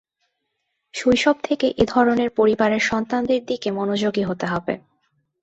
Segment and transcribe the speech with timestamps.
[0.93, 4.73] শৈশব থেকেই এ ধরনের পরিবারের সন্তানদের দিকে মনোযোগী হতে হবে।